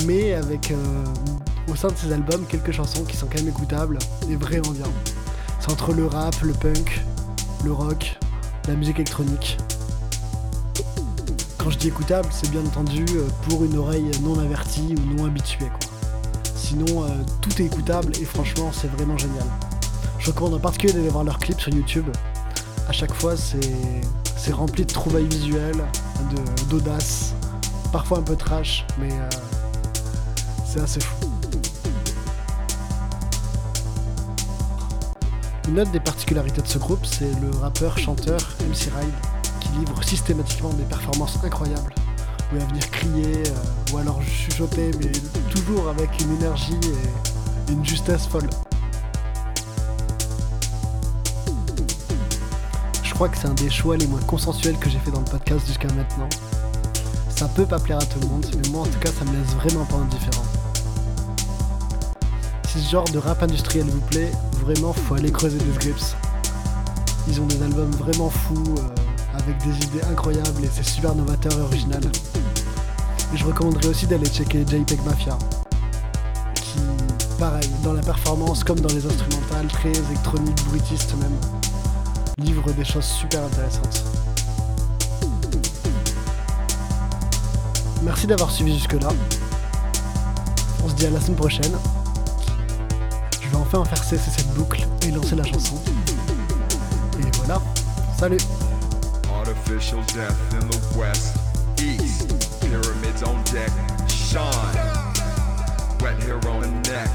mais 0.04 0.34
avec 0.34 0.70
euh, 0.70 1.04
au 1.72 1.76
sein 1.76 1.88
de 1.88 1.96
ces 1.96 2.12
albums 2.12 2.44
quelques 2.46 2.72
chansons 2.72 3.04
qui 3.04 3.16
sont 3.16 3.26
quand 3.26 3.38
même 3.38 3.48
écoutables 3.48 3.98
et 4.28 4.36
vraiment 4.36 4.72
bien. 4.72 4.86
C'est 5.60 5.72
entre 5.72 5.94
le 5.94 6.04
rap, 6.06 6.38
le 6.42 6.52
punk, 6.52 7.02
le 7.64 7.72
rock, 7.72 8.18
la 8.68 8.74
musique 8.74 8.96
électronique. 8.96 9.56
Quand 11.56 11.70
je 11.70 11.78
dis 11.78 11.88
écoutable, 11.88 12.28
c'est 12.30 12.50
bien 12.50 12.60
entendu 12.66 13.06
euh, 13.14 13.26
pour 13.48 13.64
une 13.64 13.78
oreille 13.78 14.10
non 14.22 14.38
avertie 14.38 14.94
ou 14.98 15.16
non 15.16 15.24
habituée. 15.24 15.70
Quoi. 15.70 15.83
Sinon, 16.64 17.04
euh, 17.04 17.08
tout 17.42 17.60
est 17.60 17.66
écoutable 17.66 18.10
et 18.18 18.24
franchement, 18.24 18.70
c'est 18.72 18.90
vraiment 18.92 19.18
génial. 19.18 19.44
Je 20.18 20.30
recommande 20.30 20.54
en 20.54 20.58
particulier 20.58 20.94
d'aller 20.94 21.10
voir 21.10 21.22
leurs 21.22 21.38
clips 21.38 21.60
sur 21.60 21.70
YouTube. 21.70 22.06
À 22.88 22.92
chaque 22.92 23.12
fois, 23.12 23.34
c'est 23.36 24.52
rempli 24.52 24.86
de 24.86 24.90
trouvailles 24.90 25.28
visuelles, 25.28 25.84
d'audace, 26.70 27.34
parfois 27.92 28.20
un 28.20 28.22
peu 28.22 28.34
trash, 28.34 28.86
mais 28.98 29.12
euh, 29.12 29.28
c'est 30.64 30.80
assez 30.80 31.00
fou. 31.00 31.26
Une 35.68 35.80
autre 35.80 35.90
des 35.90 36.00
particularités 36.00 36.62
de 36.62 36.66
ce 36.66 36.78
groupe, 36.78 37.04
c'est 37.04 37.30
le 37.42 37.50
rappeur-chanteur 37.60 38.40
MC 38.70 38.90
Ride, 38.98 39.12
qui 39.60 39.68
livre 39.80 40.02
systématiquement 40.02 40.70
des 40.70 40.84
performances 40.84 41.38
incroyables. 41.44 41.94
Va 42.54 42.64
venir 42.66 42.88
crier, 42.88 43.42
euh, 43.48 43.92
ou 43.92 43.98
alors 43.98 44.22
chuchoter, 44.22 44.92
mais 45.00 45.10
toujours 45.50 45.88
avec 45.88 46.08
une 46.20 46.36
énergie 46.36 46.78
et 47.68 47.72
une 47.72 47.84
justesse 47.84 48.28
folle. 48.28 48.48
Je 53.02 53.12
crois 53.12 53.28
que 53.28 53.36
c'est 53.36 53.48
un 53.48 53.54
des 53.54 53.70
choix 53.70 53.96
les 53.96 54.06
moins 54.06 54.20
consensuels 54.20 54.76
que 54.78 54.88
j'ai 54.88 55.00
fait 55.00 55.10
dans 55.10 55.18
le 55.18 55.24
podcast 55.24 55.66
jusqu'à 55.66 55.88
maintenant. 55.94 56.28
Ça 57.28 57.48
peut 57.48 57.66
pas 57.66 57.80
plaire 57.80 57.98
à 57.98 58.06
tout 58.06 58.20
le 58.20 58.28
monde, 58.28 58.46
mais 58.56 58.68
moi 58.68 58.82
en 58.82 58.86
tout 58.86 59.00
cas 59.00 59.10
ça 59.10 59.24
me 59.24 59.32
laisse 59.36 59.54
vraiment 59.56 59.84
pas 59.86 59.96
indifférent. 59.96 60.44
Si 62.68 62.80
ce 62.80 62.90
genre 62.92 63.08
de 63.10 63.18
rap 63.18 63.42
industriel 63.42 63.86
vous 63.86 64.00
plaît, 64.02 64.30
vraiment 64.64 64.92
faut 64.92 65.16
aller 65.16 65.32
creuser 65.32 65.58
des 65.58 65.76
grips. 65.76 66.14
Ils 67.26 67.40
ont 67.40 67.46
des 67.46 67.60
albums 67.60 67.90
vraiment 67.92 68.30
fous, 68.30 68.74
euh, 68.78 69.38
avec 69.38 69.58
des 69.58 69.86
idées 69.86 70.04
incroyables 70.08 70.64
et 70.64 70.70
c'est 70.72 70.84
super 70.84 71.16
novateur 71.16 71.52
et 71.58 71.62
original. 71.62 72.02
Je 73.32 73.44
recommanderais 73.44 73.88
aussi 73.88 74.06
d'aller 74.06 74.26
checker 74.26 74.64
JPEG 74.66 75.02
Mafia, 75.04 75.38
qui, 76.54 76.78
pareil, 77.38 77.68
dans 77.82 77.92
la 77.92 78.02
performance 78.02 78.62
comme 78.62 78.80
dans 78.80 78.92
les 78.94 79.06
instrumentales, 79.06 79.66
très 79.68 79.90
électroniques, 79.90 80.64
bruitistes 80.66 81.14
même, 81.20 81.36
livre 82.38 82.70
des 82.72 82.84
choses 82.84 83.04
super 83.04 83.42
intéressantes. 83.44 84.04
Merci 88.02 88.26
d'avoir 88.26 88.50
suivi 88.50 88.74
jusque-là. 88.74 89.08
On 90.84 90.88
se 90.88 90.94
dit 90.94 91.06
à 91.06 91.10
la 91.10 91.20
semaine 91.20 91.36
prochaine. 91.36 91.72
Je 93.40 93.48
vais 93.48 93.56
enfin 93.56 93.84
faire 93.84 94.04
cesser 94.04 94.30
cette 94.30 94.52
boucle 94.54 94.86
et 95.06 95.10
lancer 95.10 95.34
la 95.34 95.44
chanson. 95.44 95.76
Et 97.18 97.36
voilà. 97.38 97.60
Salut 98.18 98.38
Artificial 99.34 100.00
death 100.14 100.36
in 100.52 100.68
the 100.68 100.96
west. 100.96 101.34
On 103.26 103.42
deck, 103.44 103.70
shine. 104.08 104.74
Wet 106.00 106.22
hair 106.22 106.36
on 106.48 106.60
the 106.60 106.70
neck, 106.90 107.08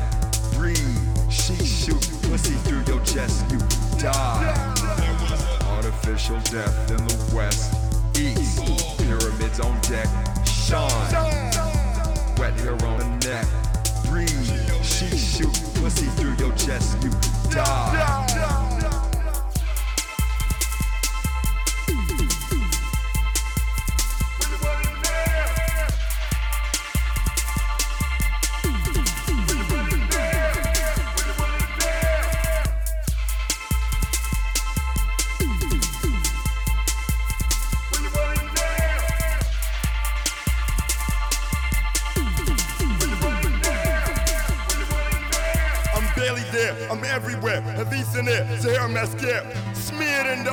breathe. 0.53 0.79
She 1.29 1.55
shoot 1.55 2.01
pussy 2.23 2.55
through 2.65 2.83
your 2.87 3.03
chest, 3.05 3.45
you 3.51 3.59
die. 3.99 4.73
Artificial 5.67 6.39
death 6.51 6.91
in 6.91 6.97
the 7.05 7.35
west, 7.35 7.75
east. 8.17 8.59
Pyramids 8.97 9.59
on 9.59 9.79
deck, 9.81 10.07
shine. 10.45 11.13
Wet 12.37 12.53
hair 12.61 12.73
on 12.85 12.97
the 12.97 13.27
neck, 13.27 13.45
breathe. 14.09 14.83
She 14.83 15.15
shoot 15.15 15.53
pussy 15.75 16.07
through 16.17 16.35
your 16.37 16.55
chest, 16.55 16.97
you 17.03 17.11
die. 17.51 18.78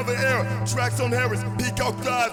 In 0.00 0.06
the 0.06 0.18
air. 0.18 0.66
Tracks 0.66 1.00
on 1.00 1.12
Harris, 1.12 1.42
peacock 1.58 1.96
thighs. 2.00 2.32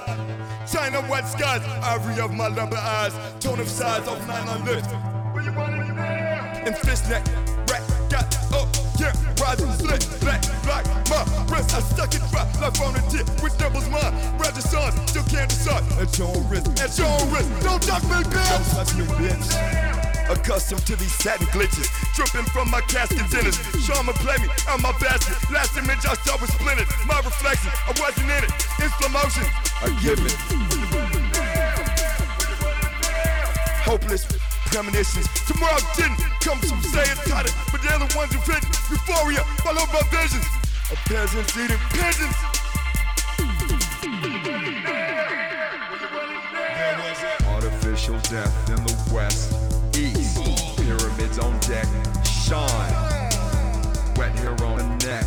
China 0.72 1.02
white 1.04 1.28
skies, 1.28 1.62
ivory 1.84 2.20
of 2.20 2.34
my 2.34 2.48
lumber 2.48 2.78
eyes. 2.78 3.14
Tone 3.40 3.60
of 3.60 3.70
size 3.70 4.08
of 4.08 4.28
nine 4.28 4.66
lips. 4.66 4.88
Where 5.34 5.44
you 5.44 5.54
want 5.54 5.74
it 5.76 5.96
there? 5.96 6.64
And 6.66 6.78
fishnet, 6.78 7.28
rack, 7.70 7.84
got 8.10 8.34
up, 8.54 8.70
oh, 8.70 8.96
yeah, 9.00 9.12
rising 9.42 9.72
slick, 9.74 10.00
black, 10.22 10.42
black, 10.64 10.86
my 11.10 11.24
wrist, 11.50 11.76
I 11.76 11.82
stuck 11.82 12.14
it 12.14 12.22
dry, 12.32 12.44
life 12.62 12.82
on 12.82 12.94
the 12.94 13.04
tip, 13.10 13.28
which 13.44 13.58
doubles 13.58 13.90
mine, 13.90 14.14
registrants, 14.38 15.10
still 15.10 15.24
can't 15.24 15.50
decide, 15.50 15.84
at 16.00 16.18
your 16.18 16.30
own 16.30 16.48
risk, 16.50 16.72
at 16.82 16.98
your 16.98 17.08
own 17.08 17.32
risk, 17.34 17.50
don't 17.62 17.82
touch 17.82 18.04
me, 18.04 18.24
bitch, 18.32 18.50
don't 18.50 18.86
touch 18.86 18.96
me, 18.96 19.06
bitch. 19.20 20.03
Accustomed 20.34 20.86
to 20.88 20.96
these 20.96 21.14
satin 21.14 21.46
glitches, 21.48 21.88
dripping 22.16 22.50
from 22.50 22.70
my 22.70 22.82
casket 22.82 23.30
dinners. 23.30 23.56
Shaman 23.86 24.16
play 24.16 24.36
me 24.42 24.50
out 24.68 24.82
my 24.82 24.92
basket. 24.98 25.38
Last 25.52 25.78
image 25.78 26.04
I 26.10 26.16
saw 26.26 26.42
was 26.42 26.50
splintered. 26.52 26.88
My 27.06 27.18
reflection, 27.22 27.70
I 27.86 27.94
wasn't 28.02 28.34
in 28.34 28.44
it. 28.44 28.52
In 28.82 28.90
slow 28.98 29.10
motion, 29.14 29.46
I 29.86 29.94
give 30.02 30.20
it. 30.20 30.34
Hopeless 33.86 34.26
premonitions. 34.74 35.30
Tomorrow 35.46 35.78
didn't 35.96 36.18
come 36.42 36.60
to 36.60 36.76
say 36.82 37.06
it 37.06 37.20
tighter, 37.30 37.54
but 37.72 37.82
they're 37.84 38.00
the 38.00 38.10
ones 38.18 38.34
who 38.34 38.40
fit 38.42 38.64
euphoria, 38.90 39.46
followed 39.62 39.88
by 39.94 40.02
visions. 40.10 40.48
A 40.92 40.96
peasant 41.08 41.46
eating 41.56 41.78
pigeons. 41.94 42.36
Artificial 47.48 48.18
death 48.32 48.70
in 48.70 48.84
the 48.84 48.96
west, 49.14 49.54
shine. 52.44 52.94
Wet 54.18 54.34
hair 54.40 54.56
on 54.66 54.78
the 54.78 55.08
neck, 55.08 55.26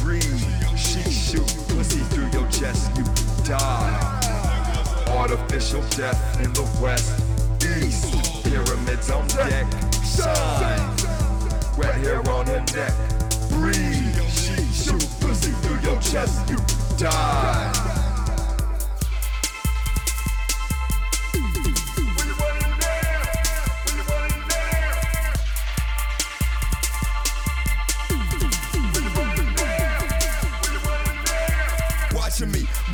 breathe. 0.00 0.42
She 0.76 1.02
shoot 1.08 1.46
pussy 1.68 2.00
through 2.10 2.30
your 2.30 2.48
chest, 2.50 2.90
you 2.96 3.04
die. 3.44 3.94
Artificial 5.08 5.82
death 5.96 6.20
in 6.40 6.52
the 6.52 6.66
west, 6.82 7.12
east. 7.62 8.44
Pyramids 8.44 9.10
on 9.10 9.26
deck, 9.28 9.66
shine. 10.02 10.96
Wet 11.78 11.94
hair 11.94 12.18
on 12.30 12.46
the 12.46 12.60
neck, 12.74 12.94
breathe. 13.50 14.18
She 14.28 14.56
shoot 14.72 15.06
pussy 15.20 15.52
through 15.62 15.80
your 15.88 16.00
chest, 16.00 16.50
you 16.50 16.58
die. 16.96 17.87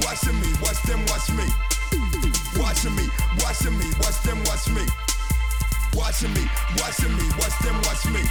Watching 0.02 0.38
me, 0.40 0.48
watch 0.62 0.80
them 0.82 1.00
watch 1.06 1.30
me. 1.30 1.46
Watching 2.58 2.94
me, 2.96 3.06
watching 3.40 3.78
me, 3.78 3.86
watch 4.00 4.20
them 4.22 4.38
watch 4.44 4.68
me. 4.68 4.84
Watching 5.94 6.32
me, 6.34 6.44
watching 6.78 7.14
me, 7.16 7.26
watch 7.38 7.58
them 7.62 7.76
watch 7.82 8.04
me. 8.06 8.22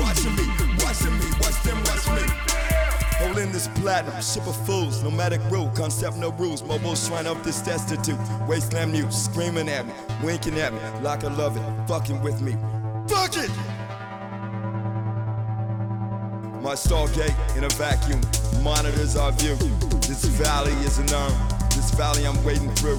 Watching 0.00 0.34
me, 0.36 0.46
watching 0.82 1.18
me, 1.18 1.26
watch 1.40 1.62
them 1.62 1.78
watch 1.84 2.06
me. 2.16 2.24
Holding 3.18 3.50
this 3.50 3.68
platinum, 3.74 4.20
ship 4.22 4.46
of 4.46 4.56
fools, 4.64 5.02
nomadic 5.02 5.40
rule, 5.50 5.70
concept 5.74 6.16
no 6.16 6.30
rules, 6.32 6.62
mobile 6.62 6.94
shrine 6.94 7.26
up 7.26 7.42
this 7.42 7.60
destitute. 7.62 8.18
Wasteland 8.48 8.92
mute, 8.92 9.12
screaming 9.12 9.68
at 9.68 9.86
me, 9.86 9.92
winking 10.22 10.58
at 10.60 10.72
me, 10.72 10.80
like 11.02 11.24
I 11.24 11.34
love 11.34 11.56
it, 11.56 11.88
fucking 11.88 12.22
with 12.22 12.40
me. 12.40 12.52
Fuck 13.08 13.36
it! 13.36 13.50
My 16.62 16.74
stargate 16.74 17.56
in 17.56 17.64
a 17.64 17.68
vacuum 17.70 18.20
monitors 18.62 19.16
our 19.16 19.32
view. 19.32 19.87
This 20.20 20.34
valley 20.34 20.72
is 20.84 20.98
an 20.98 21.08
urn. 21.14 21.32
This 21.70 21.92
valley 21.92 22.26
I'm 22.26 22.42
wading 22.42 22.74
through. 22.74 22.98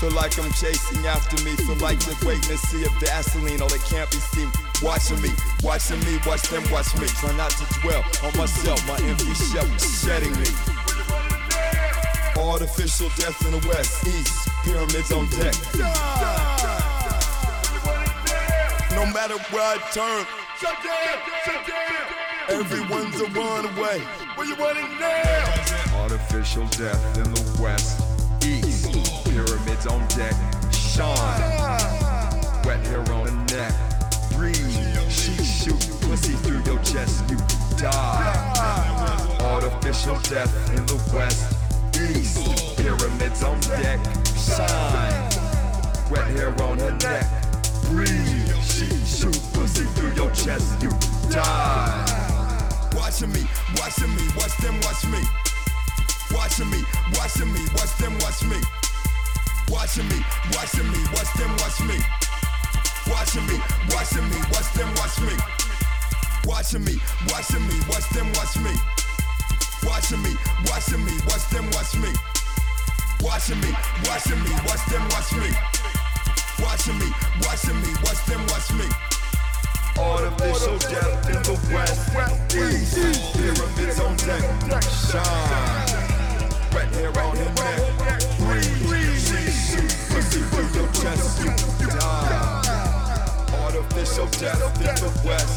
Feel 0.00 0.12
like 0.12 0.38
I'm 0.38 0.50
chasing 0.52 1.04
after 1.06 1.44
me. 1.44 1.56
Feel 1.56 1.76
like 1.76 2.00
they're 2.00 2.26
waiting 2.26 2.40
to 2.48 2.56
see 2.56 2.84
a 2.84 2.88
Vaseline. 3.00 3.60
All 3.60 3.68
that 3.68 3.84
can't 3.84 4.10
be 4.10 4.16
seen. 4.16 4.50
Watching 4.82 5.20
me, 5.20 5.28
watching 5.62 6.00
me, 6.00 6.18
watch 6.26 6.48
them 6.48 6.64
watch 6.72 6.96
me. 6.96 7.06
Try 7.06 7.36
not 7.36 7.50
to 7.50 7.80
dwell 7.80 8.02
on 8.22 8.34
myself, 8.38 8.80
my 8.88 8.96
empty 9.06 9.34
shell 9.34 9.68
shedding 9.76 10.32
me. 10.40 10.48
Artificial 12.40 13.10
death 13.18 13.44
in 13.44 13.60
the 13.60 13.68
west, 13.68 14.06
east, 14.06 14.48
pyramids 14.64 15.12
on 15.12 15.28
deck. 15.28 16.53
No 18.94 19.06
matter 19.06 19.36
where 19.50 19.62
I 19.62 19.78
turn, 19.92 20.24
shut 20.58 20.76
down, 20.82 21.18
shut 21.44 21.66
down. 21.66 22.60
Everyone's 22.60 23.20
a 23.20 23.26
runaway. 23.30 24.00
Where 24.36 24.46
you 24.46 24.54
running 24.54 24.88
now? 25.00 26.00
Artificial 26.00 26.66
death 26.68 27.18
in 27.18 27.24
the 27.34 27.62
west, 27.62 28.02
east. 28.44 28.92
Pyramids 29.24 29.86
on 29.86 30.06
deck, 30.08 30.34
shine. 30.72 31.40
Wet 32.64 32.86
hair 32.86 33.00
on 33.12 33.26
the 33.26 33.54
neck, 33.54 33.74
breathe. 34.32 35.10
She 35.10 35.34
shoot 35.42 35.80
pussy 36.02 36.34
through 36.44 36.62
your 36.62 36.80
chest, 36.82 37.28
you 37.28 37.38
die. 37.76 39.36
Artificial 39.40 40.18
death 40.20 40.70
in 40.70 40.86
the 40.86 40.96
west, 41.12 41.56
east. 42.00 42.76
Pyramids 42.76 43.42
on 43.42 43.58
deck, 43.60 43.98
shine. 44.36 45.30
Wet 46.10 46.26
hair 46.36 46.54
on 46.62 46.78
her 46.78 46.92
neck, 46.98 47.26
breathe. 47.90 48.54
She 48.62 48.86
shoot 49.04 49.38
pussy 49.52 49.84
through 49.94 50.14
your 50.14 50.30
chest, 50.30 50.82
you 50.82 50.90
die. 51.30 52.14
Watching 52.96 53.32
me, 53.32 53.42
watching 53.76 54.14
me, 54.14 54.24
watch 54.36 54.56
them 54.58 54.74
watch 54.82 55.04
me. 55.06 55.20
Watching 56.32 56.70
me, 56.70 56.80
watching 57.16 57.52
me, 57.52 57.60
watch 57.74 57.96
them 57.98 58.14
watch 58.18 58.42
me. 58.44 58.58
Watching 59.70 60.08
me, 60.08 60.18
watching 60.52 60.90
me, 60.90 60.98
watch 61.14 61.32
them 61.38 61.50
watch 61.58 61.80
me. 61.82 61.98
Watching 62.98 63.46
me, 63.46 63.56
watching 63.94 64.28
me, 64.30 64.38
watch 64.52 64.72
them 64.74 64.90
watch 64.96 65.20
me. 65.20 65.36
Watching 66.46 66.84
me, 66.84 67.00
watching 67.28 67.68
me, 67.68 67.76
watch 67.88 68.08
them 68.10 68.28
watch 68.34 68.56
me. 68.60 68.72
Watching 69.84 70.22
me, 70.22 70.30
watching 70.68 71.04
me, 71.04 71.14
watch 71.28 71.48
them 71.50 71.66
watch 71.72 71.96
me. 71.96 72.12
Watching 73.24 73.60
me, 73.60 73.60
watching 73.60 73.60
me, 73.60 73.60
watch 73.60 73.60
them 73.60 73.60
watch 73.60 73.60
me. 73.60 73.60
Watching 73.60 73.60
me, 73.60 73.70
watching 74.08 74.42
me, 74.42 74.50
watch 74.66 74.84
them 74.90 75.02
watch 75.08 75.32
me. 75.32 75.73
Artificial 79.96 80.78
death 80.78 81.28
in 81.28 81.40
the 81.42 81.56
west, 81.72 82.00
east. 82.54 83.32
Pyramids 83.36 84.00
on 84.00 84.16
deck, 84.16 84.82
shine. 84.82 85.22
Wet 86.74 86.88
hair 86.94 87.12
on 87.22 87.36
your 87.36 87.52
neck, 87.54 87.80
breathe. 88.38 89.18
Shoot 89.54 89.92
pussy 90.10 90.40
through 90.50 90.70
your 90.74 90.88
chest, 90.92 91.40
you 91.44 91.86
die. 91.86 92.62
Artificial 93.62 94.26
death 94.26 94.80
in 94.80 94.94
the 94.96 95.10
west, 95.24 95.53